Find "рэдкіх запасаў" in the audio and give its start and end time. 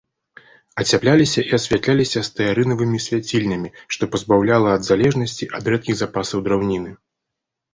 5.75-6.37